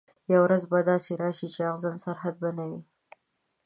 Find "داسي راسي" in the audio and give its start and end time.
0.89-1.47